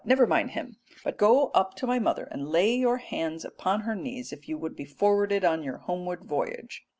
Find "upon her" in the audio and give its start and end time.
3.45-3.93